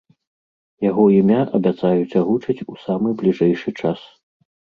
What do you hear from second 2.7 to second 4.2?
у самы бліжэйшы час.